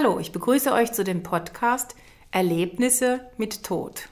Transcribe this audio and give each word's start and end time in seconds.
Hallo, 0.00 0.20
ich 0.20 0.30
begrüße 0.30 0.72
euch 0.72 0.92
zu 0.92 1.02
dem 1.02 1.24
Podcast 1.24 1.96
Erlebnisse 2.30 3.18
mit 3.36 3.64
Tod. 3.64 4.08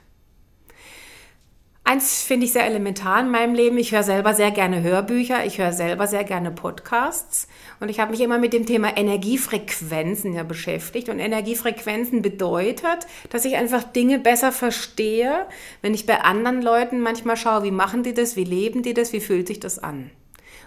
Eins 1.85 2.23
finde 2.23 2.47
ich 2.47 2.53
sehr 2.53 2.67
elementar 2.67 3.21
in 3.21 3.31
meinem 3.31 3.55
Leben. 3.55 3.79
Ich 3.79 3.93
höre 3.93 4.03
selber 4.03 4.35
sehr 4.35 4.51
gerne 4.51 4.83
Hörbücher, 4.83 5.47
ich 5.47 5.59
höre 5.59 5.73
selber 5.73 6.09
sehr 6.09 6.25
gerne 6.25 6.51
Podcasts 6.51 7.47
und 7.79 7.89
ich 7.89 8.01
habe 8.01 8.11
mich 8.11 8.21
immer 8.21 8.39
mit 8.39 8.53
dem 8.53 8.67
Thema 8.67 8.97
Energiefrequenzen 8.97 10.33
ja 10.33 10.43
beschäftigt. 10.43 11.09
Und 11.09 11.21
Energiefrequenzen 11.21 12.21
bedeutet, 12.21 13.07
dass 13.31 13.45
ich 13.45 13.55
einfach 13.55 13.85
Dinge 13.85 14.19
besser 14.19 14.51
verstehe, 14.51 15.47
wenn 15.83 15.95
ich 15.95 16.05
bei 16.05 16.21
anderen 16.21 16.63
Leuten 16.63 17.01
manchmal 17.01 17.37
schaue, 17.37 17.63
wie 17.63 17.71
machen 17.71 18.03
die 18.03 18.13
das, 18.13 18.35
wie 18.35 18.43
leben 18.43 18.83
die 18.83 18.93
das, 18.93 19.13
wie 19.13 19.21
fühlt 19.21 19.47
sich 19.47 19.61
das 19.61 19.79
an. 19.79 20.11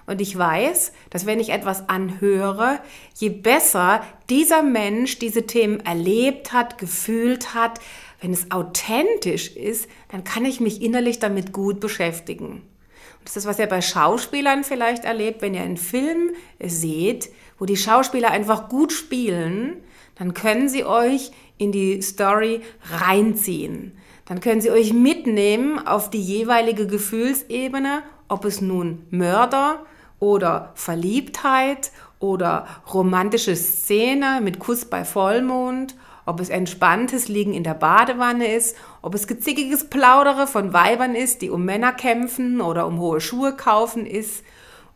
Und 0.10 0.21
ich 0.21 0.36
weiß, 0.36 0.91
dass 1.12 1.28
wenn 1.28 1.39
ich 1.39 1.50
etwas 1.50 1.88
anhöre, 1.88 2.79
je 3.14 3.29
besser 3.29 4.02
dieser 4.28 4.64
Mensch 4.64 5.20
diese 5.20 5.46
Themen 5.46 5.82
erlebt 5.82 6.51
hat, 6.51 6.79
gefühlt 6.79 7.54
hat, 7.54 7.79
wenn 8.20 8.34
es 8.34 8.50
authentisch 8.50 9.56
ist, 9.56 9.87
dann 10.11 10.24
kann 10.24 10.46
ich 10.46 10.60
mich 10.61 10.82
innerlich 10.82 11.20
damit 11.20 11.54
gut 11.54 11.79
beschäftigen. 11.79 12.48
Und 12.54 13.25
das 13.25 13.37
ist, 13.37 13.46
was 13.46 13.60
ihr 13.60 13.68
bei 13.68 13.82
Schauspielern 13.82 14.64
vielleicht 14.64 15.06
erlebt, 15.06 15.43
wenn 15.43 15.54
ihr 15.54 15.61
einen 15.61 15.78
Film 15.78 16.32
seht, 16.60 17.29
wo 17.60 17.65
die 17.65 17.78
Schauspieler 17.78 18.32
einfach 18.32 18.68
gut 18.68 18.92
spielen, 18.92 19.78
dann 20.15 20.34
können 20.34 20.70
sie 20.70 20.86
euch 20.86 21.29
in 21.60 21.71
die 21.71 22.01
Story 22.01 22.62
reinziehen. 22.92 23.92
Dann 24.26 24.39
können 24.39 24.62
sie 24.62 24.71
euch 24.71 24.92
mitnehmen 24.92 25.78
auf 25.78 26.10
die 26.10 26.21
jeweilige 26.21 26.87
Gefühlsebene, 26.87 28.01
ob 28.28 28.46
es 28.46 28.60
nun 28.60 29.06
Mörder, 29.12 29.86
oder 30.19 30.71
Verliebtheit 30.75 31.91
oder 32.19 32.67
romantische 32.94 33.55
Szene 33.55 34.42
mit 34.42 34.59
Kuss 34.59 34.86
bei 34.86 35.06
Vollmond, 35.06 35.95
ob 36.26 36.39
es 36.39 36.50
entspanntes 36.50 37.28
Liegen 37.28 37.53
in 37.53 37.64
der 37.64 37.73
Badewanne 37.73 38.53
ist, 38.53 38.76
ob 39.02 39.16
es 39.16 39.28
gezickiges 39.28 39.89
Plaudere 39.89 40.45
von 40.45 40.73
Weibern 40.73 41.16
ist, 41.16 41.42
die 41.42 41.50
um 41.50 41.66
Männer 41.66 41.94
kämpfen 41.94 42.61
oder 42.61 42.86
um 42.86 43.00
hohe 43.00 43.22
Schuhe 43.22 43.56
kaufen 43.56 44.06
ist, 44.06 44.44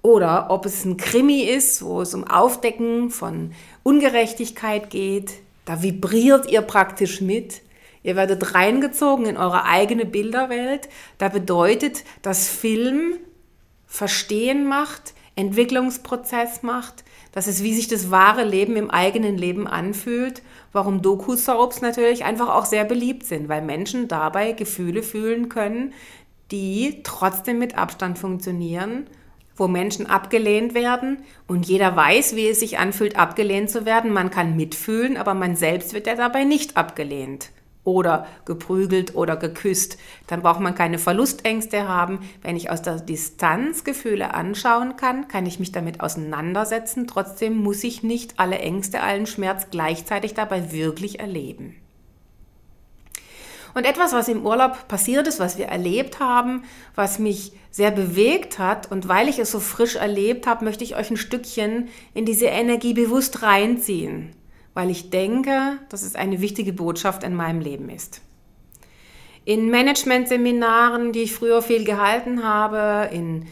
oder 0.03 0.47
ob 0.49 0.65
es 0.65 0.83
ein 0.83 0.97
Krimi 0.97 1.43
ist, 1.43 1.83
wo 1.83 2.01
es 2.01 2.13
um 2.13 2.25
Aufdecken 2.25 3.09
von 3.09 3.53
Ungerechtigkeit 3.83 4.89
geht. 4.89 5.31
Da 5.65 5.81
vibriert 5.81 6.51
ihr 6.51 6.61
praktisch 6.61 7.21
mit. 7.21 7.61
Ihr 8.03 8.17
werdet 8.17 8.53
reingezogen 8.53 9.25
in 9.25 9.37
eure 9.37 9.63
eigene 9.63 10.05
Bilderwelt. 10.05 10.89
Da 11.17 11.29
bedeutet 11.29 12.03
das 12.21 12.49
Film 12.49 13.17
Verstehen 13.93 14.65
macht, 14.65 15.13
Entwicklungsprozess 15.35 16.63
macht, 16.63 17.03
dass 17.31 17.45
es 17.45 17.61
wie 17.61 17.75
sich 17.75 17.87
das 17.87 18.09
wahre 18.09 18.43
Leben 18.43 18.75
im 18.75 18.89
eigenen 18.89 19.37
Leben 19.37 19.67
anfühlt, 19.67 20.41
warum 20.71 21.03
Doku-Soaps 21.03 21.81
natürlich 21.81 22.25
einfach 22.25 22.49
auch 22.49 22.65
sehr 22.65 22.85
beliebt 22.85 23.23
sind, 23.27 23.49
weil 23.49 23.61
Menschen 23.61 24.07
dabei 24.07 24.53
Gefühle 24.53 25.03
fühlen 25.03 25.47
können, 25.47 25.93
die 26.49 27.01
trotzdem 27.03 27.59
mit 27.59 27.77
Abstand 27.77 28.17
funktionieren, 28.17 29.05
wo 29.55 29.67
Menschen 29.67 30.07
abgelehnt 30.07 30.73
werden 30.73 31.19
und 31.47 31.67
jeder 31.67 31.95
weiß, 31.95 32.35
wie 32.35 32.47
es 32.47 32.61
sich 32.61 32.79
anfühlt, 32.79 33.15
abgelehnt 33.15 33.69
zu 33.69 33.85
werden. 33.85 34.11
Man 34.11 34.31
kann 34.31 34.55
mitfühlen, 34.55 35.17
aber 35.17 35.35
man 35.35 35.55
selbst 35.55 35.93
wird 35.93 36.07
ja 36.07 36.15
dabei 36.15 36.45
nicht 36.45 36.77
abgelehnt 36.77 37.51
oder 37.83 38.27
geprügelt 38.45 39.15
oder 39.15 39.35
geküsst. 39.35 39.97
Dann 40.27 40.41
braucht 40.41 40.59
man 40.59 40.75
keine 40.75 40.99
Verlustängste 40.99 41.87
haben. 41.87 42.19
Wenn 42.41 42.55
ich 42.55 42.69
aus 42.69 42.81
der 42.81 42.99
Distanz 42.99 43.83
Gefühle 43.83 44.33
anschauen 44.33 44.95
kann, 44.95 45.27
kann 45.27 45.45
ich 45.45 45.59
mich 45.59 45.71
damit 45.71 46.01
auseinandersetzen. 46.01 47.07
Trotzdem 47.07 47.57
muss 47.57 47.83
ich 47.83 48.03
nicht 48.03 48.39
alle 48.39 48.59
Ängste, 48.59 49.01
allen 49.01 49.25
Schmerz 49.25 49.67
gleichzeitig 49.71 50.33
dabei 50.33 50.71
wirklich 50.71 51.19
erleben. 51.19 51.75
Und 53.73 53.85
etwas, 53.85 54.13
was 54.13 54.27
im 54.27 54.45
Urlaub 54.45 54.87
passiert 54.87 55.27
ist, 55.27 55.39
was 55.39 55.57
wir 55.57 55.65
erlebt 55.65 56.19
haben, 56.19 56.63
was 56.93 57.17
mich 57.17 57.53
sehr 57.71 57.89
bewegt 57.89 58.59
hat 58.59 58.91
und 58.91 59.07
weil 59.07 59.27
ich 59.27 59.39
es 59.39 59.49
so 59.49 59.59
frisch 59.59 59.95
erlebt 59.95 60.45
habe, 60.45 60.63
möchte 60.63 60.83
ich 60.83 60.95
euch 60.95 61.09
ein 61.09 61.17
Stückchen 61.17 61.89
in 62.13 62.23
diese 62.25 62.45
Energie 62.45 62.93
bewusst 62.93 63.41
reinziehen 63.41 64.35
weil 64.73 64.89
ich 64.89 65.09
denke, 65.09 65.77
dass 65.89 66.03
es 66.03 66.15
eine 66.15 66.41
wichtige 66.41 66.73
Botschaft 66.73 67.23
in 67.23 67.35
meinem 67.35 67.59
Leben 67.59 67.89
ist. 67.89 68.21
In 69.45 69.69
Management-Seminaren, 69.69 71.11
die 71.11 71.23
ich 71.23 71.33
früher 71.33 71.61
viel 71.61 71.83
gehalten 71.83 72.43
habe, 72.43 73.09
in 73.13 73.45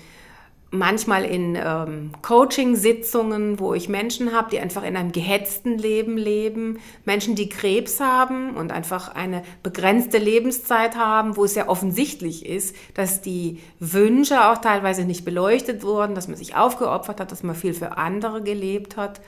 manchmal 0.72 1.26
in 1.26 1.58
ähm, 1.62 2.12
Coaching-Sitzungen, 2.22 3.60
wo 3.60 3.74
ich 3.74 3.90
Menschen 3.90 4.32
habe, 4.32 4.50
die 4.50 4.60
einfach 4.60 4.84
in 4.84 4.96
einem 4.96 5.12
gehetzten 5.12 5.78
Leben 5.78 6.16
leben, 6.16 6.80
Menschen, 7.04 7.36
die 7.36 7.50
Krebs 7.50 8.00
haben 8.00 8.56
und 8.56 8.72
einfach 8.72 9.14
eine 9.14 9.44
begrenzte 9.64 10.18
Lebenszeit 10.18 10.96
haben, 10.96 11.36
wo 11.36 11.44
es 11.44 11.56
ja 11.56 11.68
offensichtlich 11.68 12.46
ist, 12.46 12.74
dass 12.94 13.22
die 13.22 13.60
Wünsche 13.80 14.50
auch 14.50 14.60
teilweise 14.60 15.04
nicht 15.04 15.26
beleuchtet 15.26 15.84
wurden, 15.84 16.16
dass 16.16 16.30
man 16.30 16.38
sich 16.38 16.56
aufgeopfert 16.56 17.20
hat, 17.20 17.34
dass 17.34 17.44
man 17.44 17.56
viel 17.56 17.74
für 17.74 17.98
andere 17.98 18.42
gelebt 18.42 18.96
hat 18.96 19.20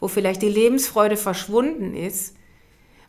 wo 0.00 0.08
vielleicht 0.08 0.42
die 0.42 0.48
Lebensfreude 0.48 1.16
verschwunden 1.16 1.94
ist, 1.94 2.36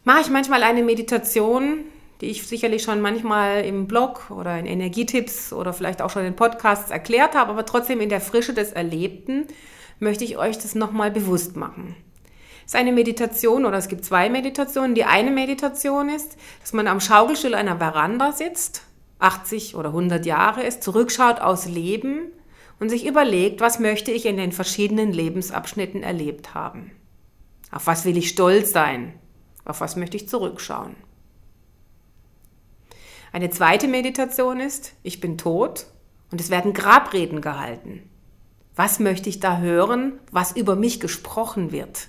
mache 0.04 0.22
ich 0.22 0.30
manchmal 0.30 0.64
eine 0.64 0.84
Meditation, 0.84 1.86
die 2.22 2.28
ich 2.28 2.46
sicherlich 2.46 2.84
schon 2.84 3.02
manchmal 3.02 3.64
im 3.64 3.88
Blog 3.88 4.30
oder 4.30 4.58
in 4.58 4.66
Energietipps 4.66 5.54
oder 5.54 5.74
vielleicht 5.74 6.02
auch 6.02 6.10
schon 6.10 6.26
in 6.26 6.36
Podcasts 6.36 6.92
erklärt 6.92 7.36
habe, 7.36 7.52
aber 7.52 7.66
trotzdem 7.66 8.02
in 8.02 8.10
der 8.10 8.22
Frische 8.22 8.54
des 8.54 8.72
Erlebten 8.72 9.48
möchte 10.00 10.24
ich 10.24 10.38
euch 10.38 10.58
das 10.58 10.76
nochmal 10.76 11.12
bewusst 11.12 11.56
machen. 11.56 11.96
Es 12.66 12.74
ist 12.74 12.80
eine 12.80 12.92
Meditation 12.92 13.66
oder 13.66 13.78
es 13.78 13.88
gibt 13.88 14.06
zwei 14.06 14.30
Meditationen. 14.30 14.94
Die 14.94 15.06
eine 15.06 15.32
Meditation 15.32 16.10
ist, 16.10 16.38
dass 16.62 16.72
man 16.74 16.88
am 16.88 17.00
Schaukelstuhl 17.00 17.56
einer 17.56 17.78
Veranda 17.78 18.32
sitzt, 18.32 18.84
80 19.18 19.76
oder 19.76 19.90
100 19.90 20.26
Jahre 20.26 20.64
ist, 20.64 20.84
zurückschaut 20.84 21.40
aus 21.40 21.66
Leben 21.66 22.32
und 22.79 22.90
sich 22.90 23.06
überlegt, 23.06 23.62
was 23.62 23.79
möchte 23.79 24.12
ich 24.12 24.25
in 24.25 24.38
den 24.38 24.51
verschiedenen 24.51 25.12
Lebensabschnitten 25.12 26.01
erlebt 26.01 26.53
haben. 26.53 26.91
Auf 27.72 27.88
was 27.88 28.06
will 28.06 28.17
ich 28.17 28.29
stolz 28.29 28.72
sein? 28.72 29.13
Auf 29.66 29.81
was 29.81 29.95
möchte 29.95 30.17
ich 30.17 30.29
zurückschauen? 30.29 30.95
Eine 33.31 33.50
zweite 33.51 33.88
Meditation 33.88 34.59
ist, 34.59 34.94
ich 35.03 35.19
bin 35.19 35.38
tot 35.38 35.85
und 36.31 36.41
es 36.41 36.50
werden 36.50 36.73
Grabreden 36.73 37.41
gehalten. 37.41 38.09
Was 38.75 39.00
möchte 39.00 39.29
ich 39.29 39.40
da 39.40 39.59
hören, 39.59 40.19
was 40.31 40.56
über 40.56 40.75
mich 40.75 41.00
gesprochen 41.00 41.72
wird? 41.72 42.07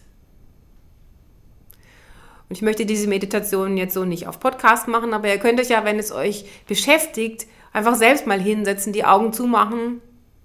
Und 2.49 2.57
ich 2.57 2.63
möchte 2.63 2.87
diese 2.87 3.09
Meditation 3.09 3.77
jetzt 3.77 3.95
so 3.95 4.05
nicht 4.05 4.27
auf 4.27 4.41
Podcast 4.41 4.89
machen, 4.89 5.13
aber 5.13 5.29
ihr 5.29 5.39
könnt 5.39 5.61
euch 5.61 5.69
ja, 5.69 5.85
wenn 5.85 5.99
es 5.99 6.11
euch 6.11 6.47
beschäftigt, 6.67 7.47
einfach 7.73 7.97
selbst 7.97 8.27
mal 8.27 8.41
hinsetzen, 8.41 8.93
die 8.93 9.05
Augen 9.05 9.33
zumachen 9.33 10.01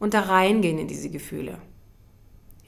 und 0.06 0.14
da 0.14 0.20
reingehen 0.20 0.78
in 0.78 0.88
diese 0.88 1.10
Gefühle. 1.10 1.58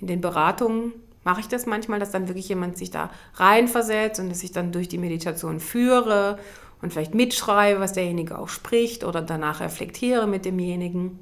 In 0.01 0.07
den 0.07 0.21
Beratungen 0.21 0.91
mache 1.23 1.39
ich 1.39 1.47
das 1.47 1.67
manchmal, 1.67 1.99
dass 1.99 2.09
dann 2.09 2.27
wirklich 2.27 2.49
jemand 2.49 2.79
sich 2.79 2.89
da 2.89 3.11
reinversetzt 3.35 4.19
und 4.19 4.29
dass 4.29 4.41
ich 4.41 4.53
dann 4.53 4.71
durch 4.71 4.89
die 4.89 4.97
Meditation 4.97 5.59
führe 5.59 6.39
und 6.81 6.91
vielleicht 6.91 7.13
mitschreibe, 7.13 7.79
was 7.79 7.93
derjenige 7.93 8.39
auch 8.39 8.49
spricht 8.49 9.03
oder 9.03 9.21
danach 9.21 9.59
reflektiere 9.59 10.25
mit 10.25 10.45
demjenigen. 10.45 11.19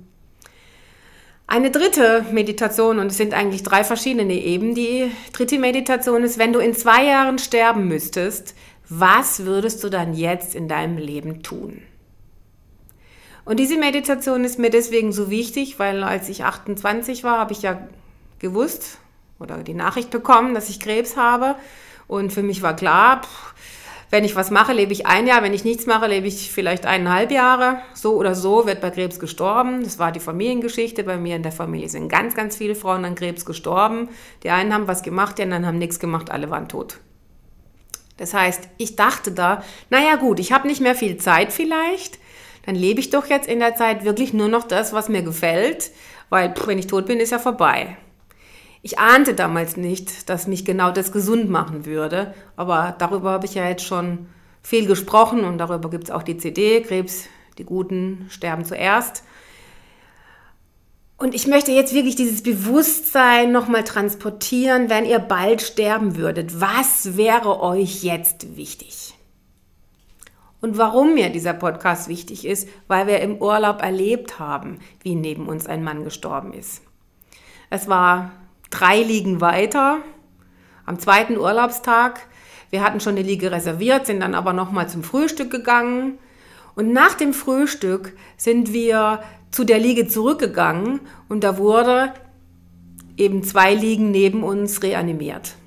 Eine 1.48 1.70
dritte 1.70 2.26
Meditation, 2.32 3.00
und 3.00 3.08
es 3.08 3.18
sind 3.18 3.34
eigentlich 3.34 3.64
drei 3.64 3.84
verschiedene 3.84 4.36
eben, 4.36 4.74
die 4.74 5.12
dritte 5.34 5.59
Meditation 5.59 6.24
ist, 6.24 6.40
wenn 6.40 6.53
du 6.53 6.59
in 6.59 6.74
zwei 6.74 7.03
Jahren 7.08 7.40
sterben 7.40 7.90
müsstest, 7.90 8.56
was 8.88 9.44
würdest 9.46 9.84
du 9.84 9.90
dann 9.90 10.14
jetzt 10.14 10.56
in 10.56 10.70
deinem 10.70 10.97
Leben 10.97 11.44
tun? 11.44 11.82
Und 13.46 13.60
diese 13.60 13.78
Meditation 13.78 14.44
ist 14.44 14.58
mir 14.58 14.72
deswegen 14.72 15.12
so 15.12 15.30
wichtig, 15.30 15.78
weil 15.78 16.04
als 16.04 16.30
ich 16.30 16.44
28 16.44 17.24
war, 17.24 17.38
habe 17.38 17.54
ich 17.54 17.62
ja 17.62 17.88
gewusst 18.40 18.97
oder 19.40 19.58
die 19.58 19.76
Nachricht 19.76 20.09
bekommen, 20.09 20.56
dass 20.56 20.70
ich 20.70 20.80
Krebs 20.80 21.16
habe. 21.16 21.56
Und 22.08 22.34
für 22.34 22.42
mich 22.42 22.64
war 22.64 22.76
klar, 22.76 23.22
wenn 24.09 24.24
ich 24.24 24.36
was 24.36 24.50
mache, 24.50 24.74
lebe 24.74 24.94
ich 24.94 25.06
ein 25.06 25.28
Jahr, 25.28 25.44
wenn 25.44 25.53
ich 25.53 25.64
nichts 25.64 25.86
mache, 25.86 26.08
lebe 26.08 26.28
ich 26.28 26.52
vielleicht 26.52 26.88
eineinhalb 26.88 27.32
Jahre. 27.32 27.80
So 27.94 28.16
oder 28.16 28.34
so 28.34 28.66
wird 28.66 28.82
bei 28.82 28.90
Krebs 28.90 29.20
gestorben. 29.20 29.84
Das 29.84 30.00
war 30.00 30.12
die 30.12 30.20
Familiengeschichte. 30.20 31.03
Bei 31.03 31.18
mir 31.18 31.36
in 31.36 31.44
der 31.44 31.52
Familie 31.52 31.90
sind 31.90 32.09
ganz, 32.09 32.34
ganz 32.34 32.56
viele 32.56 32.76
Frauen 32.76 33.06
an 33.06 33.16
Krebs 33.16 33.46
gestorben. 33.46 34.09
Die 34.41 34.50
einen 34.50 34.74
haben 34.74 34.88
was 34.88 35.03
gemacht, 35.03 35.38
die 35.38 35.44
anderen 35.44 35.68
haben 35.68 35.78
nichts 35.78 36.00
gemacht, 36.00 36.32
alle 36.32 36.50
waren 36.50 36.68
tot. 36.68 36.98
Das 38.18 38.34
heißt, 38.34 38.70
ich 38.78 38.96
dachte 38.96 39.32
da, 39.32 39.64
naja 39.90 40.16
gut, 40.16 40.40
ich 40.40 40.52
habe 40.52 40.68
nicht 40.68 40.82
mehr 40.82 40.96
viel 40.96 41.18
Zeit 41.18 41.52
vielleicht 41.52 42.18
dann 42.66 42.76
lebe 42.76 43.00
ich 43.00 43.09
doch 43.09 43.28
jetzt 43.28 43.47
in 43.47 43.59
der 43.59 43.76
Zeit 43.76 44.03
wirklich 44.03 44.34
nur 44.34 44.47
noch 44.47 44.64
das, 44.67 44.94
was 44.94 45.09
mir 45.09 45.22
gefällt, 45.22 45.91
weil 46.29 46.53
pff, 46.53 46.67
wenn 46.67 46.79
ich 46.79 46.88
tot 46.88 47.06
bin, 47.06 47.20
ist 47.20 47.32
ja 47.32 47.40
vorbei. 47.40 47.97
Ich 48.82 49.00
ahnte 49.00 49.34
damals 49.34 49.78
nicht, 49.78 50.29
dass 50.29 50.46
mich 50.46 50.64
genau 50.64 50.91
das 50.91 51.12
gesund 51.12 51.50
machen 51.50 51.85
würde, 51.85 52.35
aber 52.56 52.96
darüber 53.00 53.32
habe 53.32 53.47
ich 53.47 53.56
ja 53.56 53.67
jetzt 53.67 53.84
schon 53.84 54.28
viel 54.62 54.85
gesprochen 54.85 55.44
und 55.44 55.58
darüber 55.58 55.90
gibt 55.90 56.03
es 56.03 56.12
auch 56.12 56.22
die 56.22 56.38
CD, 56.38 56.82
Krebs, 56.82 57.26
die 57.58 57.64
Guten 57.64 58.28
sterben 58.29 58.64
zuerst. 58.64 59.23
Und 61.17 61.34
ich 61.34 61.47
möchte 61.47 61.72
jetzt 61.72 61.96
wirklich 61.96 62.16
dieses 62.16 62.44
Bewusstsein 62.44 63.52
nochmal 63.52 63.85
transportieren, 63.85 64.90
wenn 64.90 65.06
ihr 65.06 65.20
bald 65.20 65.64
sterben 65.64 66.17
würdet. 66.17 66.62
Was 66.62 67.17
wäre 67.17 67.62
euch 67.62 68.03
jetzt 68.03 68.56
wichtig? 68.56 69.15
Und 70.66 70.79
warum 70.79 71.14
mir 71.14 71.29
dieser 71.29 71.53
Podcast 71.53 72.08
wichtig 72.08 72.44
ist, 72.44 72.67
weil 72.88 73.06
wir 73.06 73.20
im 73.20 73.38
Urlaub 73.38 73.84
erlebt 73.84 74.40
haben, 74.40 74.79
wie 75.03 75.14
neben 75.14 75.46
uns 75.46 75.67
ein 75.67 75.84
Mann 75.84 76.03
gestorben 76.03 76.53
ist. 76.53 76.82
Es 77.70 77.88
war 77.88 78.32
drei 78.72 79.03
Liegen 79.03 79.41
weiter, 79.41 80.00
am 80.88 80.97
zweiten 80.97 81.38
Urlaubstag. 81.38 82.26
Wir 82.72 82.84
hatten 82.84 83.00
schon 83.00 83.16
eine 83.16 83.22
Liege 83.22 83.52
reserviert, 83.52 84.08
sind 84.08 84.22
dann 84.22 84.34
aber 84.34 84.53
nochmal 84.53 84.90
zum 84.90 85.03
Frühstück 85.03 85.52
gegangen. 85.52 86.17
Und 86.73 86.91
nach 86.91 87.14
dem 87.14 87.35
Frühstück 87.35 88.17
sind 88.35 88.73
wir 88.73 89.20
zu 89.52 89.66
der 89.66 89.78
Liege 89.78 90.08
zurückgegangen 90.08 91.00
und 91.29 91.44
da 91.44 91.59
wurde 91.59 92.12
eben 93.17 93.44
zwei 93.44 93.76
Liegen 93.76 94.09
neben 94.09 94.41
uns 94.41 94.82
reanimiert. 94.82 95.58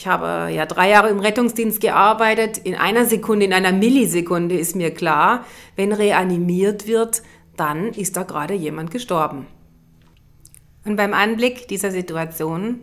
Ich 0.00 0.06
habe 0.06 0.50
ja 0.50 0.64
drei 0.64 0.88
Jahre 0.88 1.10
im 1.10 1.20
Rettungsdienst 1.20 1.78
gearbeitet. 1.78 2.56
In 2.56 2.74
einer 2.74 3.04
Sekunde, 3.04 3.44
in 3.44 3.52
einer 3.52 3.70
Millisekunde 3.70 4.58
ist 4.58 4.74
mir 4.74 4.94
klar, 4.94 5.44
wenn 5.76 5.92
reanimiert 5.92 6.86
wird, 6.86 7.20
dann 7.58 7.90
ist 7.90 8.16
da 8.16 8.22
gerade 8.22 8.54
jemand 8.54 8.92
gestorben. 8.92 9.46
Und 10.86 10.96
beim 10.96 11.12
Anblick 11.12 11.68
dieser 11.68 11.90
Situation 11.90 12.80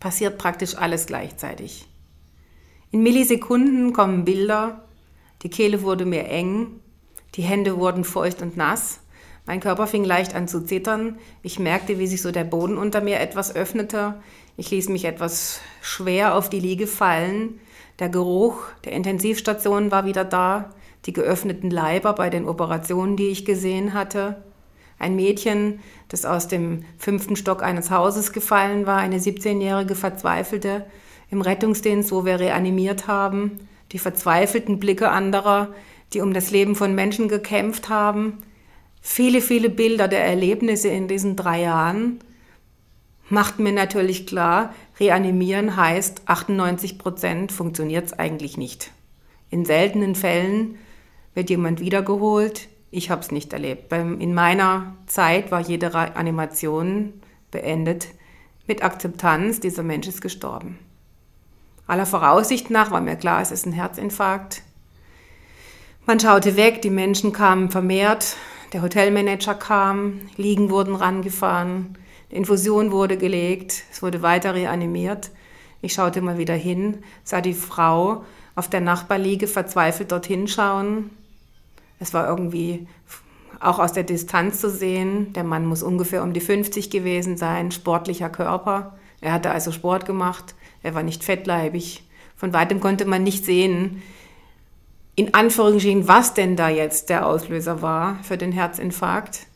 passiert 0.00 0.36
praktisch 0.36 0.76
alles 0.76 1.06
gleichzeitig. 1.06 1.88
In 2.90 3.02
Millisekunden 3.02 3.94
kommen 3.94 4.26
Bilder, 4.26 4.84
die 5.44 5.48
Kehle 5.48 5.80
wurde 5.80 6.04
mir 6.04 6.28
eng, 6.28 6.78
die 7.36 7.42
Hände 7.42 7.78
wurden 7.78 8.04
feucht 8.04 8.42
und 8.42 8.54
nass, 8.54 9.00
mein 9.46 9.60
Körper 9.60 9.86
fing 9.86 10.04
leicht 10.04 10.34
an 10.34 10.48
zu 10.48 10.64
zittern, 10.64 11.18
ich 11.42 11.58
merkte, 11.58 11.98
wie 11.98 12.06
sich 12.06 12.20
so 12.20 12.32
der 12.32 12.44
Boden 12.44 12.78
unter 12.78 13.00
mir 13.00 13.20
etwas 13.20 13.54
öffnete, 13.54 14.14
ich 14.56 14.70
ließ 14.70 14.88
mich 14.88 15.04
etwas 15.04 15.60
schwer 15.82 16.34
auf 16.34 16.48
die 16.48 16.60
Liege 16.60 16.86
fallen, 16.86 17.60
der 17.98 18.08
Geruch 18.08 18.58
der 18.84 18.92
Intensivstation 18.92 19.90
war 19.90 20.04
wieder 20.04 20.24
da, 20.24 20.70
die 21.06 21.12
geöffneten 21.12 21.70
Leiber 21.70 22.12
bei 22.14 22.30
den 22.30 22.46
Operationen, 22.48 23.16
die 23.16 23.28
ich 23.28 23.44
gesehen 23.44 23.94
hatte, 23.94 24.42
ein 24.98 25.16
Mädchen, 25.16 25.80
das 26.08 26.24
aus 26.24 26.48
dem 26.48 26.84
fünften 26.98 27.36
Stock 27.36 27.62
eines 27.62 27.90
Hauses 27.90 28.32
gefallen 28.32 28.86
war, 28.86 28.98
eine 28.98 29.18
17-jährige 29.18 29.94
Verzweifelte 29.94 30.86
im 31.30 31.40
Rettungsdienst, 31.40 32.10
wo 32.10 32.24
wir 32.24 32.40
reanimiert 32.40 33.06
haben, 33.06 33.58
die 33.92 33.98
verzweifelten 33.98 34.78
Blicke 34.78 35.10
anderer, 35.10 35.74
die 36.12 36.20
um 36.20 36.32
das 36.32 36.50
Leben 36.50 36.74
von 36.74 36.94
Menschen 36.94 37.28
gekämpft 37.28 37.88
haben, 37.88 38.38
viele, 39.00 39.40
viele 39.40 39.68
Bilder 39.68 40.08
der 40.08 40.24
Erlebnisse 40.24 40.88
in 40.88 41.08
diesen 41.08 41.36
drei 41.36 41.62
Jahren 41.62 42.20
macht 43.28 43.58
mir 43.58 43.72
natürlich 43.72 44.26
klar, 44.26 44.74
reanimieren 45.00 45.76
heißt, 45.76 46.22
98 46.26 46.98
Prozent 46.98 47.52
funktioniert 47.52 48.06
es 48.06 48.12
eigentlich 48.12 48.56
nicht. 48.56 48.90
In 49.50 49.64
seltenen 49.64 50.14
Fällen 50.14 50.78
wird 51.34 51.50
jemand 51.50 51.80
wiedergeholt, 51.80 52.68
ich 52.90 53.10
habe 53.10 53.20
es 53.22 53.32
nicht 53.32 53.52
erlebt. 53.52 53.92
In 53.92 54.34
meiner 54.34 54.94
Zeit 55.06 55.50
war 55.50 55.60
jede 55.60 55.94
Animation 55.94 57.12
beendet 57.50 58.08
mit 58.66 58.84
Akzeptanz, 58.84 59.60
dieser 59.60 59.82
Mensch 59.82 60.06
ist 60.06 60.20
gestorben. 60.20 60.78
Aller 61.86 62.06
Voraussicht 62.06 62.70
nach 62.70 62.90
war 62.90 63.00
mir 63.00 63.16
klar, 63.16 63.42
es 63.42 63.50
ist 63.50 63.66
ein 63.66 63.72
Herzinfarkt. 63.72 64.62
Man 66.06 66.20
schaute 66.20 66.56
weg, 66.56 66.82
die 66.82 66.90
Menschen 66.90 67.32
kamen 67.32 67.70
vermehrt, 67.70 68.36
der 68.72 68.82
Hotelmanager 68.82 69.54
kam, 69.54 70.20
Liegen 70.36 70.70
wurden 70.70 70.94
rangefahren, 70.94 71.98
Infusion 72.34 72.90
wurde 72.92 73.16
gelegt, 73.16 73.84
es 73.92 74.02
wurde 74.02 74.22
weiter 74.22 74.54
reanimiert. 74.54 75.30
Ich 75.82 75.94
schaute 75.94 76.20
mal 76.20 76.38
wieder 76.38 76.54
hin, 76.54 76.98
sah 77.22 77.40
die 77.40 77.54
Frau 77.54 78.24
auf 78.54 78.68
der 78.68 78.80
Nachbarliege 78.80 79.46
verzweifelt 79.46 80.12
dorthin 80.12 80.46
schauen, 80.46 81.10
es 81.98 82.12
war 82.12 82.28
irgendwie 82.28 82.86
auch 83.60 83.78
aus 83.78 83.92
der 83.92 84.02
Distanz 84.02 84.60
zu 84.60 84.68
sehen. 84.68 85.32
Der 85.32 85.44
Mann 85.44 85.64
muss 85.64 85.82
ungefähr 85.82 86.22
um 86.22 86.32
die 86.32 86.40
50 86.40 86.90
gewesen 86.90 87.36
sein, 87.36 87.70
sportlicher 87.70 88.28
Körper. 88.28 88.98
Er 89.20 89.32
hatte 89.32 89.50
also 89.50 89.72
Sport 89.72 90.04
gemacht. 90.04 90.54
Er 90.82 90.94
war 90.94 91.02
nicht 91.02 91.24
fettleibig. 91.24 92.02
Von 92.36 92.52
weitem 92.52 92.80
konnte 92.80 93.06
man 93.06 93.22
nicht 93.22 93.44
sehen, 93.44 94.02
in 95.16 95.32
Anführungsstrichen, 95.32 96.08
was 96.08 96.34
denn 96.34 96.56
da 96.56 96.68
jetzt 96.68 97.08
der 97.08 97.26
Auslöser 97.26 97.80
war 97.80 98.18
für 98.22 98.36
den 98.36 98.52
Herzinfarkt. 98.52 99.46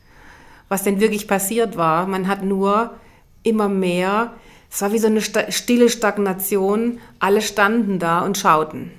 Was 0.69 0.83
denn 0.83 1.01
wirklich 1.01 1.27
passiert 1.27 1.77
war. 1.77 2.07
Man 2.07 2.29
hat 2.29 2.43
nur 2.45 2.95
immer 3.43 3.69
mehr, 3.69 4.35
es 4.71 4.83
war 4.83 4.93
wie 4.93 4.99
so 4.99 5.07
eine 5.07 5.23
stille 5.23 5.89
Stagnation. 5.89 6.99
Alle 7.19 7.41
standen 7.41 7.99
da 7.99 8.21
und 8.21 8.37
schauten. 8.37 8.91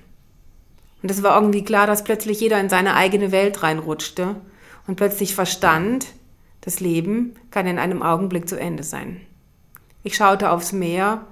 Und 1.01 1.11
es 1.11 1.23
war 1.23 1.35
irgendwie 1.35 1.63
klar, 1.63 1.87
dass 1.87 2.03
plötzlich 2.03 2.41
jeder 2.41 2.59
in 2.59 2.69
seine 2.69 2.95
eigene 2.95 3.31
Welt 3.31 3.63
reinrutschte 3.63 4.35
und 4.87 4.95
plötzlich 4.95 5.35
verstand, 5.35 6.07
das 6.61 6.79
Leben 6.79 7.35
kann 7.51 7.67
in 7.67 7.79
einem 7.79 8.01
Augenblick 8.01 8.49
zu 8.49 8.59
Ende 8.59 8.83
sein. 8.83 9.21
Ich 10.03 10.15
schaute 10.15 10.49
aufs 10.49 10.73
Meer 10.73 11.25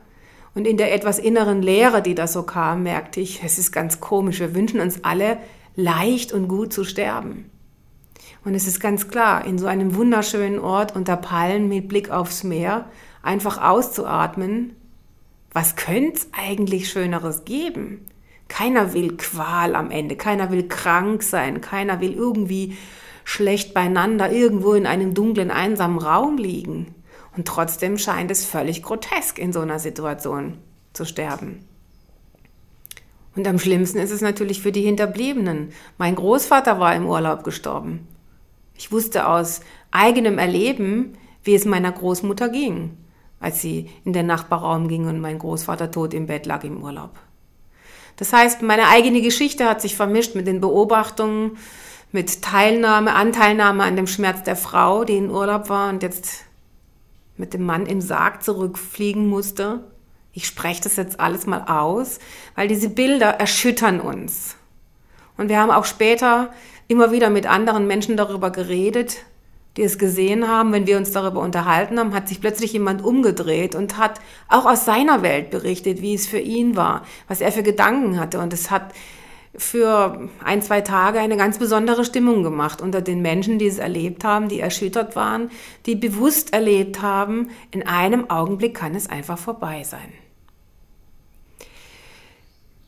und 0.56 0.66
in 0.66 0.78
der 0.78 0.94
etwas 0.94 1.20
inneren 1.20 1.62
Leere, 1.62 2.02
die 2.02 2.16
da 2.16 2.28
so 2.28 2.44
kam, 2.44 2.84
merkte 2.84 3.20
ich, 3.20 3.44
es 3.44 3.58
ist 3.58 3.72
ganz 3.72 4.00
komisch, 4.00 4.40
wir 4.40 4.56
wünschen 4.56 4.80
uns 4.80 5.04
alle 5.04 5.38
leicht 5.76 6.32
und 6.32 6.48
gut 6.48 6.72
zu 6.72 6.84
sterben. 6.84 7.50
Und 8.44 8.56
es 8.56 8.68
ist 8.68 8.80
ganz 8.80 9.08
klar, 9.08 9.46
in 9.46 9.58
so 9.58 9.68
einem 9.68 9.96
wunderschönen 9.96 10.60
Ort 10.60 10.96
unter 10.96 11.18
Palmen 11.18 11.68
mit 11.68 11.88
Blick 11.88 12.10
aufs 12.10 12.44
Meer 12.44 12.86
einfach 13.22 13.62
auszuatmen, 13.62 14.76
was 15.52 15.76
könnte 15.76 16.20
es 16.20 16.28
eigentlich 16.32 16.90
Schöneres 16.90 17.46
geben? 17.46 18.06
Keiner 18.48 18.94
will 18.94 19.18
Qual 19.18 19.76
am 19.76 19.92
Ende, 19.92 20.16
keiner 20.16 20.52
will 20.52 20.68
krank 20.68 21.24
sein, 21.24 21.62
keiner 21.62 22.00
will 22.00 22.14
irgendwie 22.14 22.78
schlecht 23.24 23.74
beieinander 23.74 24.32
irgendwo 24.32 24.74
in 24.74 24.86
einem 24.86 25.14
dunklen, 25.14 25.52
einsamen 25.52 26.00
Raum 26.00 26.38
liegen. 26.38 26.96
Und 27.36 27.48
trotzdem 27.48 27.98
scheint 27.98 28.32
es 28.32 28.46
völlig 28.46 28.84
grotesk, 28.84 29.38
in 29.38 29.52
so 29.52 29.60
einer 29.60 29.80
Situation 29.80 30.58
zu 30.94 31.06
sterben. 31.06 31.66
Und 33.36 33.48
am 33.48 33.60
schlimmsten 33.60 34.00
ist 34.00 34.12
es 34.12 34.22
natürlich 34.22 34.62
für 34.62 34.72
die 34.72 34.82
Hinterbliebenen. 34.82 35.72
Mein 35.98 36.16
Großvater 36.16 36.80
war 36.80 36.96
im 36.96 37.06
Urlaub 37.06 37.44
gestorben. 37.44 38.08
Ich 38.78 38.92
wusste 38.92 39.28
aus 39.28 39.62
eigenem 39.92 40.38
Erleben, 40.38 41.18
wie 41.44 41.56
es 41.56 41.66
meiner 41.66 41.92
Großmutter 41.92 42.50
ging, 42.50 42.96
als 43.40 43.62
sie 43.62 43.90
in 44.06 44.14
den 44.14 44.28
Nachbarraum 44.28 44.88
ging 44.88 45.08
und 45.08 45.20
mein 45.20 45.40
Großvater 45.40 45.92
tot 45.92 46.14
im 46.14 46.28
Bett 46.28 46.46
lag 46.46 46.64
im 46.64 46.84
Urlaub. 46.84 47.12
Das 48.18 48.34
heißt, 48.34 48.62
meine 48.62 48.88
eigene 48.88 49.22
Geschichte 49.22 49.70
hat 49.70 49.82
sich 49.82 49.96
vermischt 49.96 50.36
mit 50.36 50.48
den 50.48 50.62
Beobachtungen, 50.62 51.58
mit 52.12 52.42
Teilnahme, 52.42 53.14
Anteilnahme 53.14 53.84
an 53.84 53.96
dem 53.96 54.08
Schmerz 54.08 54.44
der 54.44 54.56
Frau, 54.56 55.04
die 55.04 55.18
in 55.18 55.30
Urlaub 55.30 55.70
war 55.70 55.90
und 55.90 56.04
jetzt 56.04 56.46
mit 57.36 57.54
dem 57.54 57.64
Mann 57.64 57.86
im 57.86 58.02
Sarg 58.02 58.44
zurückfliegen 58.44 59.28
musste. 59.28 59.84
Ich 60.34 60.48
spreche 60.48 60.82
das 60.82 60.96
jetzt 60.96 61.20
alles 61.20 61.46
mal 61.46 61.64
aus, 61.68 62.20
weil 62.56 62.68
diese 62.68 62.90
Bilder 62.90 63.28
erschüttern 63.40 64.00
uns. 64.00 64.56
Und 65.38 65.50
wir 65.50 65.60
haben 65.60 65.72
auch 65.72 65.86
später 65.86 66.52
immer 66.88 67.12
wieder 67.12 67.30
mit 67.30 67.46
anderen 67.46 67.88
Menschen 67.88 68.18
darüber 68.18 68.52
geredet, 68.52 69.18
die 69.78 69.84
es 69.84 70.00
gesehen 70.00 70.48
haben, 70.48 70.74
wenn 70.74 70.88
wir 70.88 70.98
uns 70.98 71.12
darüber 71.12 71.42
unterhalten 71.42 72.00
haben, 72.00 72.14
hat 72.14 72.28
sich 72.28 72.42
plötzlich 72.42 72.74
jemand 72.74 73.04
umgedreht 73.04 73.76
und 73.76 73.98
hat 73.98 74.20
auch 74.48 74.66
aus 74.66 74.86
seiner 74.86 75.22
Welt 75.22 75.52
berichtet, 75.52 76.02
wie 76.02 76.16
es 76.16 76.28
für 76.28 76.40
ihn 76.40 76.76
war, 76.76 77.06
was 77.28 77.42
er 77.42 77.52
für 77.52 77.64
Gedanken 77.64 78.20
hatte. 78.20 78.40
Und 78.40 78.54
es 78.54 78.72
hat 78.72 78.94
für 79.56 80.30
ein, 80.44 80.62
zwei 80.62 80.82
Tage 80.82 81.20
eine 81.20 81.38
ganz 81.38 81.60
besondere 81.60 82.06
Stimmung 82.06 82.44
gemacht 82.44 82.82
unter 82.82 83.02
den 83.02 83.22
Menschen, 83.22 83.60
die 83.60 83.68
es 83.68 83.78
erlebt 83.78 84.24
haben, 84.24 84.50
die 84.50 84.60
erschüttert 84.60 85.16
waren, 85.16 85.52
die 85.86 85.96
bewusst 85.96 86.54
erlebt 86.54 87.02
haben, 87.02 87.50
in 87.72 87.86
einem 87.86 88.30
Augenblick 88.30 88.76
kann 88.76 88.96
es 88.96 89.10
einfach 89.10 89.38
vorbei 89.38 89.84
sein. 89.84 90.14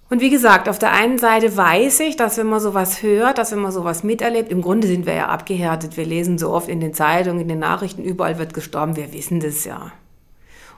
Und 0.10 0.22
wie 0.22 0.32
gesagt, 0.32 0.68
auf 0.68 0.80
der 0.80 0.92
einen 0.92 1.20
Seite 1.20 1.56
weiß 1.56 2.00
ich, 2.00 2.16
dass 2.16 2.38
wenn 2.38 2.48
man 2.48 2.60
sowas 2.60 3.04
hört, 3.04 3.38
dass 3.38 3.52
wenn 3.52 3.60
man 3.60 3.72
sowas 3.72 4.04
miterlebt, 4.04 4.52
im 4.52 4.64
Grunde 4.64 4.88
sind 4.88 5.06
wir 5.06 5.14
ja 5.14 5.28
abgehärtet. 5.28 5.98
Wir 5.98 6.06
lesen 6.06 6.40
so 6.40 6.50
oft 6.50 6.68
in 6.68 6.80
den 6.80 6.96
Zeitungen, 6.96 7.42
in 7.42 7.48
den 7.48 7.60
Nachrichten, 7.60 8.04
überall 8.04 8.40
wird 8.40 8.56
gestorben, 8.56 8.96
wir 8.96 9.14
wissen 9.14 9.40
das 9.40 9.66
ja. 9.66 9.92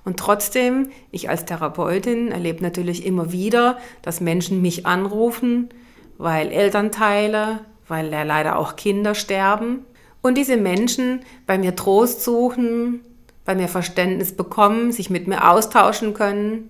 Und 0.04 0.18
trotzdem, 0.18 0.90
ich 1.12 1.30
als 1.30 1.46
Therapeutin 1.46 2.32
erlebe 2.32 2.62
natürlich 2.62 3.06
immer 3.06 3.32
wieder, 3.32 3.78
dass 4.02 4.20
Menschen 4.20 4.62
mich 4.62 4.86
anrufen, 4.86 5.70
weil 6.18 6.50
Elternteile, 6.50 7.60
weil 7.88 8.12
ja 8.12 8.24
leider 8.24 8.58
auch 8.58 8.76
Kinder 8.76 9.16
sterben. 9.16 9.86
Und 10.22 10.38
diese 10.38 10.58
Menschen 10.58 11.22
bei 11.46 11.58
mir 11.58 11.76
Trost 11.76 12.24
suchen, 12.24 13.02
bei 13.46 13.56
mir 13.56 13.70
Verständnis 13.70 14.36
bekommen, 14.36 14.92
sich 14.92 15.10
mit 15.10 15.28
mir 15.28 15.50
austauschen 15.50 16.14
können 16.14 16.70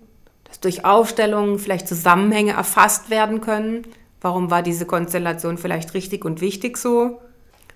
dass 0.52 0.60
durch 0.60 0.84
Aufstellungen 0.84 1.60
vielleicht 1.60 1.88
Zusammenhänge 1.88 2.52
erfasst 2.52 3.10
werden 3.10 3.40
können. 3.40 3.88
Warum 4.20 4.52
war 4.52 4.62
diese 4.62 4.86
Konstellation 4.86 5.58
vielleicht 5.58 5.94
richtig 5.94 6.26
und 6.26 6.42
wichtig 6.42 6.78
so? 6.78 7.22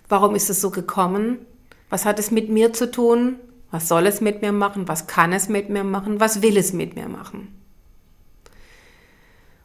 Warum 0.10 0.36
ist 0.36 0.50
es 0.50 0.60
so 0.60 0.72
gekommen? 0.72 1.38
Was 1.89 2.03
hat 2.03 2.20
es 2.20 2.32
mit 2.32 2.50
mir 2.50 2.74
zu 2.74 2.91
tun? 2.91 3.38
Was 3.72 3.88
soll 3.88 4.05
es 4.08 4.20
mit 4.20 4.41
mir 4.41 4.51
machen? 4.51 4.89
Was 4.89 5.08
kann 5.08 5.32
es 5.32 5.48
mit 5.48 5.70
mir 5.70 5.86
machen? 5.86 6.20
Was 6.20 6.41
will 6.41 6.58
es 6.58 6.74
mit 6.74 6.96
mir 6.96 7.08
machen? 7.08 7.48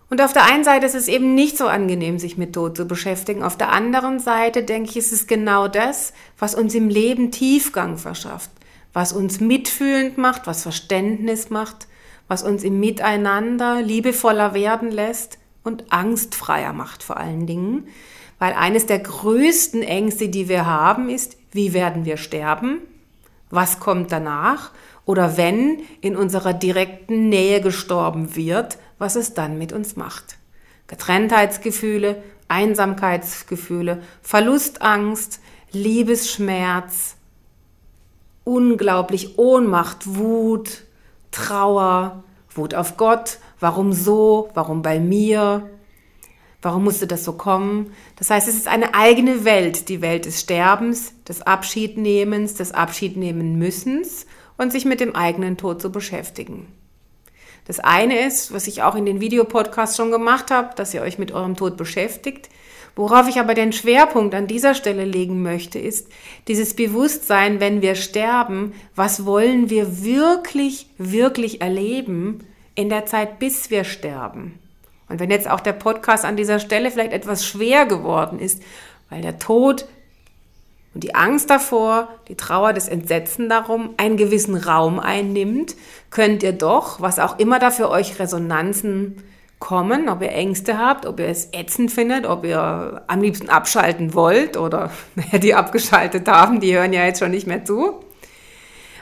Und 0.09 0.23
auf 0.23 0.33
der 0.33 0.45
einen 0.45 0.63
Seite 0.63 0.87
ist 0.87 0.95
es 0.95 1.09
eben 1.09 1.35
nicht 1.35 1.59
so 1.59 1.67
angenehm, 1.67 2.21
sich 2.21 2.39
mit 2.39 2.53
Tod 2.53 2.77
zu 2.77 2.85
beschäftigen. 2.85 3.43
Auf 3.43 3.57
der 3.57 3.73
anderen 3.73 4.21
Seite 4.21 4.63
denke 4.63 4.91
ich, 4.91 4.97
ist 4.97 5.13
es 5.13 5.27
genau 5.27 5.67
das, 5.67 6.13
was 6.39 6.55
uns 6.55 6.77
im 6.77 6.89
Leben 6.89 7.33
Tiefgang 7.33 7.99
verschafft, 7.99 8.51
was 8.93 9.13
uns 9.13 9.41
mitfühlend 9.41 10.17
macht, 10.17 10.47
was 10.47 10.63
Verständnis 10.63 11.51
macht, 11.51 11.89
was 12.31 12.45
uns 12.45 12.63
im 12.63 12.79
Miteinander 12.79 13.83
liebevoller 13.83 14.55
werden 14.55 14.93
lässt 14.93 15.39
und 15.65 15.93
angstfreier 15.93 16.73
macht 16.73 17.03
vor 17.03 17.17
allen 17.17 17.45
Dingen. 17.49 17.89
Weil 18.39 18.53
eines 18.53 18.87
der 18.87 19.01
größten 19.01 19.83
Ängste, 19.83 20.29
die 20.29 20.49
wir 20.49 20.65
haben, 20.65 21.11
ist, 21.11 21.37
wie 21.51 21.73
werden 21.73 22.05
wir 22.05 22.19
sterben? 22.19 22.79
Was 23.51 23.81
kommt 23.81 24.13
danach? 24.13 24.71
Oder 25.05 25.37
wenn 25.37 25.81
in 26.03 26.15
unserer 26.15 26.53
direkten 26.53 27.31
Nähe 27.31 27.61
gestorben 27.61 28.37
wird, 28.37 28.79
was 28.99 29.17
es 29.17 29.35
dann 29.35 29.59
mit 29.59 29.73
uns 29.73 29.97
macht. 29.97 30.39
Getrenntheitsgefühle, 30.87 32.23
Einsamkeitsgefühle, 32.47 34.03
Verlustangst, 34.23 35.41
Liebesschmerz, 35.73 37.17
unglaublich 38.45 39.37
Ohnmacht, 39.37 40.17
Wut, 40.17 40.85
Trauer, 41.31 42.25
Wut 42.55 42.75
auf 42.75 42.97
Gott, 42.97 43.39
warum 43.61 43.93
so, 43.93 44.51
warum 44.55 44.83
bei 44.83 44.99
mir, 44.99 45.71
warum 46.63 46.85
musste 46.85 47.07
das 47.07 47.25
so 47.25 47.33
kommen. 47.33 47.93
Das 48.17 48.31
heißt, 48.31 48.49
es 48.49 48.57
ist 48.57 48.69
eine 48.69 48.95
eigene 48.95 49.45
Welt, 49.45 49.89
die 49.89 50.03
Welt 50.03 50.25
des 50.25 50.41
Sterbens, 50.41 51.13
des 51.25 51.43
Abschiednehmens, 51.43 52.55
des 52.55 52.73
Abschiednehmen 52.73 53.59
müssens 53.59 54.27
und 54.59 54.73
sich 54.73 54.85
mit 54.85 55.01
dem 55.01 55.15
eigenen 55.15 55.57
Tod 55.57 55.81
zu 55.81 55.91
beschäftigen. 55.91 56.67
Das 57.71 57.79
eine 57.79 58.27
ist, 58.27 58.53
was 58.53 58.67
ich 58.67 58.83
auch 58.83 58.97
in 58.97 59.07
den 59.07 59.21
Videopodcasts 59.21 59.97
schon 59.97 60.11
gemacht 60.11 60.51
habe, 60.51 60.75
dass 60.75 60.93
ihr 60.93 61.03
euch 61.03 61.19
mit 61.19 61.31
eurem 61.31 61.55
Tod 61.55 61.77
beschäftigt. 61.77 62.49
Worauf 62.97 63.29
ich 63.29 63.39
aber 63.39 63.55
den 63.55 63.73
Schwerpunkt 63.73 64.35
an 64.35 64.49
dieser 64.49 64.75
Stelle 64.75 65.05
legen 65.05 65.41
möchte, 65.41 65.79
ist 65.79 66.09
dieses 66.49 66.75
Bewusstsein, 66.75 67.61
wenn 67.61 67.81
wir 67.81 67.95
sterben, 67.95 68.73
was 68.97 69.25
wollen 69.25 69.71
wir 69.71 70.03
wirklich, 70.03 70.89
wirklich 70.99 71.61
erleben 71.61 72.41
in 72.75 72.89
der 72.89 73.07
Zeit, 73.07 73.39
bis 73.39 73.71
wir 73.71 73.85
sterben. 73.85 74.59
Und 75.09 75.21
wenn 75.21 75.31
jetzt 75.31 75.49
auch 75.49 75.61
der 75.61 75.75
Podcast 75.75 76.25
an 76.25 76.37
dieser 76.37 76.59
Stelle 76.59 76.91
vielleicht 76.91 77.13
etwas 77.13 77.47
schwer 77.47 77.87
geworden 77.87 78.41
ist, 78.41 78.65
weil 79.11 79.23
der 79.23 79.39
Tod 79.39 79.87
und 80.95 81.05
die 81.05 81.15
Angst 81.15 81.51
davor, 81.51 82.09
die 82.29 82.35
Trauer, 82.35 82.73
das 82.73 82.89
Entsetzen 82.89 83.49
darum 83.49 83.91
einen 83.97 84.17
gewissen 84.17 84.57
Raum 84.57 84.99
einnimmt, 84.99 85.77
könnt 86.11 86.43
ihr 86.43 86.53
doch, 86.53 87.01
was 87.01 87.19
auch 87.19 87.39
immer 87.39 87.59
da 87.59 87.71
für 87.71 87.91
euch 87.91 88.19
Resonanzen 88.19 89.23
kommen, 89.61 90.09
ob 90.09 90.23
ihr 90.23 90.33
Ängste 90.33 90.79
habt, 90.79 91.07
ob 91.07 91.21
ihr 91.21 91.29
es 91.29 91.51
ätzend 91.53 91.93
findet, 91.93 92.27
ob 92.27 92.45
ihr 92.45 93.03
am 93.07 93.21
liebsten 93.21 93.51
abschalten 93.51 94.15
wollt 94.15 94.57
oder 94.57 94.91
die 95.33 95.55
abgeschaltet 95.55 96.27
haben, 96.27 96.61
die 96.61 96.75
hören 96.75 96.93
ja 96.93 97.05
jetzt 97.05 97.21
schon 97.21 97.31
nicht 97.31 97.47
mehr 97.47 97.65
zu. 97.65 98.01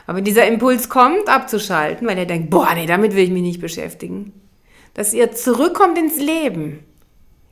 Aber 0.07 0.21
dieser 0.21 0.47
Impuls 0.47 0.89
kommt, 0.89 1.29
abzuschalten, 1.29 2.07
weil 2.07 2.19
ihr 2.19 2.27
denkt, 2.27 2.51
boah, 2.51 2.71
nee, 2.75 2.87
damit 2.87 3.15
will 3.15 3.25
ich 3.25 3.31
mich 3.31 3.43
nicht 3.43 3.61
beschäftigen, 3.61 4.33
dass 4.95 5.15
ihr 5.15 5.33
zurückkommt 5.33 5.97
ins 5.97 6.19
Leben, 6.19 6.81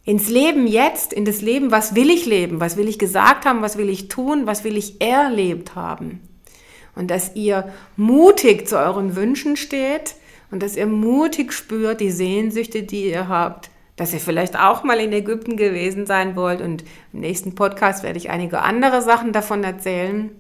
ins 0.07 0.29
Leben 0.29 0.69
jetzt, 0.69 1.13
in 1.13 1.25
das 1.25 1.43
Leben, 1.43 1.73
was 1.73 1.95
will 1.97 2.11
ich 2.11 2.25
leben, 2.27 2.61
was 2.61 2.77
will 2.77 2.89
ich 2.89 2.99
gesagt 2.99 3.45
haben, 3.45 3.61
was 3.61 3.77
will 3.77 3.91
ich 3.91 4.09
tun, 4.09 4.47
was 4.47 4.63
will 4.63 4.77
ich 4.77 5.01
erlebt 5.01 5.75
haben. 5.75 6.21
Und 6.95 7.11
dass 7.11 7.35
ihr 7.35 7.73
mutig 7.97 8.69
zu 8.69 8.79
euren 8.79 9.17
Wünschen 9.17 9.57
steht 9.57 10.15
und 10.51 10.63
dass 10.63 10.77
ihr 10.77 10.87
mutig 10.87 11.53
spürt 11.53 12.01
die 12.01 12.13
Sehnsüchte, 12.13 12.85
die 12.85 13.11
ihr 13.11 13.29
habt, 13.29 13.69
dass 13.97 14.15
ihr 14.15 14.21
vielleicht 14.21 14.57
auch 14.57 14.85
mal 14.85 15.01
in 15.01 15.13
Ägypten 15.13 15.57
gewesen 15.57 16.07
sein 16.07 16.37
wollt. 16.37 16.61
Und 16.61 16.85
im 17.13 17.21
nächsten 17.21 17.57
Podcast 17.57 18.05
werde 18.05 18.19
ich 18.19 18.31
einige 18.31 18.63
andere 18.63 19.03
Sachen 19.03 19.33
davon 19.33 19.65
erzählen, 19.65 20.31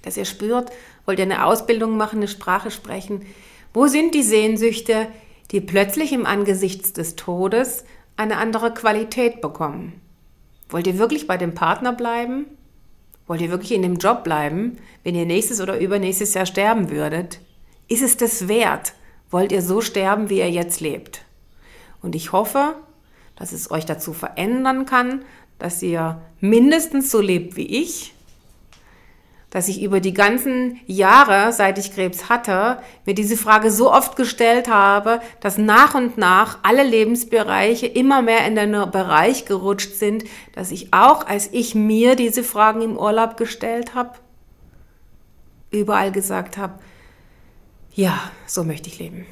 dass 0.00 0.16
ihr 0.16 0.24
spürt, 0.24 0.72
wollt 1.04 1.18
ihr 1.18 1.26
eine 1.26 1.44
Ausbildung 1.44 1.98
machen, 1.98 2.20
eine 2.20 2.28
Sprache 2.28 2.70
sprechen, 2.70 3.26
wo 3.74 3.86
sind 3.86 4.14
die 4.14 4.22
Sehnsüchte, 4.22 5.08
die 5.50 5.60
plötzlich 5.60 6.12
im 6.12 6.24
Angesicht 6.24 6.96
des 6.96 7.16
Todes 7.16 7.84
eine 8.16 8.36
andere 8.36 8.72
Qualität 8.74 9.40
bekommen. 9.40 10.00
Wollt 10.68 10.86
ihr 10.86 10.98
wirklich 10.98 11.26
bei 11.26 11.36
dem 11.36 11.54
Partner 11.54 11.92
bleiben? 11.92 12.46
Wollt 13.26 13.40
ihr 13.40 13.50
wirklich 13.50 13.72
in 13.72 13.82
dem 13.82 13.96
Job 13.96 14.24
bleiben, 14.24 14.78
wenn 15.04 15.14
ihr 15.14 15.26
nächstes 15.26 15.60
oder 15.60 15.78
übernächstes 15.78 16.34
Jahr 16.34 16.46
sterben 16.46 16.90
würdet? 16.90 17.40
Ist 17.88 18.02
es 18.02 18.16
das 18.16 18.48
wert? 18.48 18.94
Wollt 19.30 19.52
ihr 19.52 19.62
so 19.62 19.80
sterben, 19.80 20.28
wie 20.28 20.38
ihr 20.38 20.50
jetzt 20.50 20.80
lebt? 20.80 21.24
Und 22.02 22.14
ich 22.14 22.32
hoffe, 22.32 22.74
dass 23.36 23.52
es 23.52 23.70
euch 23.70 23.86
dazu 23.86 24.12
verändern 24.12 24.86
kann, 24.86 25.24
dass 25.58 25.82
ihr 25.82 26.20
mindestens 26.40 27.10
so 27.10 27.20
lebt 27.20 27.56
wie 27.56 27.66
ich, 27.82 28.14
dass 29.52 29.68
ich 29.68 29.82
über 29.82 30.00
die 30.00 30.14
ganzen 30.14 30.80
Jahre, 30.86 31.52
seit 31.52 31.76
ich 31.76 31.94
Krebs 31.94 32.30
hatte, 32.30 32.78
mir 33.04 33.14
diese 33.14 33.36
Frage 33.36 33.70
so 33.70 33.92
oft 33.92 34.16
gestellt 34.16 34.66
habe, 34.66 35.20
dass 35.40 35.58
nach 35.58 35.94
und 35.94 36.16
nach 36.16 36.58
alle 36.62 36.82
Lebensbereiche 36.82 37.86
immer 37.86 38.22
mehr 38.22 38.46
in 38.46 38.56
den 38.56 38.72
Bereich 38.90 39.44
gerutscht 39.44 39.92
sind, 39.92 40.24
dass 40.54 40.70
ich 40.70 40.94
auch, 40.94 41.26
als 41.26 41.50
ich 41.52 41.74
mir 41.74 42.16
diese 42.16 42.42
Fragen 42.42 42.80
im 42.80 42.96
Urlaub 42.96 43.36
gestellt 43.36 43.94
habe, 43.94 44.12
überall 45.70 46.12
gesagt 46.12 46.56
habe, 46.56 46.78
ja, 47.94 48.18
so 48.46 48.64
möchte 48.64 48.88
ich 48.88 48.98
leben. 48.98 49.26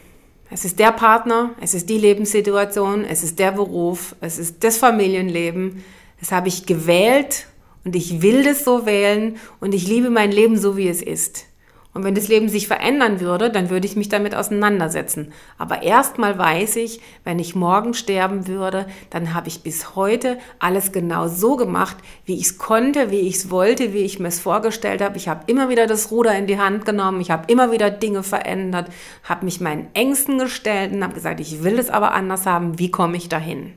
Es 0.51 0.67
ist 0.67 0.79
der 0.79 0.93
Partner, 0.93 1.53
es 1.63 1.73
ist 1.73 1.89
die 1.89 1.97
Lebenssituation, 1.97 3.07
es 3.07 3.23
ist 3.23 3.39
der 3.39 3.53
Beruf, 3.53 4.15
es 4.21 4.39
ist 4.39 4.63
das 4.65 4.77
Familienleben. 4.77 5.83
Das 6.19 6.31
habe 6.31 6.49
ich 6.49 6.67
gewählt 6.67 7.47
und 7.85 7.97
ich 7.97 8.23
will 8.23 8.45
das 8.45 8.65
so 8.65 8.87
wählen 8.87 9.37
und 9.61 9.75
ich 9.75 9.87
liebe 9.87 10.11
mein 10.11 10.33
Leben 10.33 10.59
so, 10.59 10.77
wie 10.77 10.89
es 10.89 11.03
ist. 11.03 11.47
Und 11.93 12.05
wenn 12.05 12.15
das 12.15 12.29
Leben 12.29 12.49
sich 12.49 12.69
verändern 12.69 13.19
würde, 13.19 13.51
dann 13.51 13.69
würde 13.69 13.85
ich 13.85 13.97
mich 13.97 14.09
damit 14.09 14.33
auseinandersetzen. 14.37 15.33
Aber 15.59 15.83
erstmal 15.83 16.39
weiß 16.39 16.77
ich, 16.77 17.01
wenn 17.25 17.41
ich 17.41 17.57
morgen 17.57 17.95
sterben 17.95 18.47
würde, 18.47 18.87
dann 19.11 19.35
habe 19.35 19.49
ich 19.49 19.65
bis 19.65 19.97
heute 19.97 20.39
alles 20.61 20.93
genau 20.93 21.27
so 21.27 21.57
gemacht, 21.57 21.97
wie 22.25 22.37
ich 22.37 22.43
es 22.43 22.59
konnte, 22.59 23.11
wie 23.11 23.21
ich 23.21 23.37
es 23.37 23.51
wollte, 23.51 23.93
wie 23.93 24.05
ich 24.05 24.21
mir 24.21 24.29
es 24.29 24.39
vorgestellt 24.39 25.03
habe. 25.03 25.17
Ich 25.17 25.27
habe 25.27 25.43
immer 25.49 25.69
wieder 25.69 25.89
das 25.89 26.13
Ruder 26.13 26.37
in 26.37 26.47
die 26.47 26.61
Hand 26.61 26.85
genommen, 26.85 27.21
ich 27.21 27.33
habe 27.33 27.53
immer 27.53 27.73
wieder 27.73 27.91
Dinge 27.91 28.23
verändert, 28.23 28.89
habe 29.25 29.45
mich 29.45 29.61
meinen 29.61 29.89
Ängsten 29.93 30.39
gestellt 30.39 30.93
und 30.93 31.03
habe 31.03 31.15
gesagt, 31.15 31.41
ich 31.41 31.65
will 31.65 31.77
es 31.77 31.91
aber 31.91 32.13
anders 32.13 32.47
haben, 32.47 32.79
wie 32.79 32.93
komme 32.93 33.17
ich 33.17 33.29
dahin? 33.29 33.73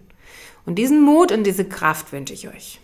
Und 0.68 0.76
diesen 0.76 1.02
Mut 1.02 1.32
und 1.32 1.46
diese 1.46 1.66
Kraft 1.66 2.14
wünsche 2.14 2.36
ich 2.36 2.48
euch. 2.48 2.80